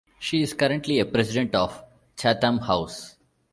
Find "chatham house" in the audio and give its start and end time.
2.17-3.17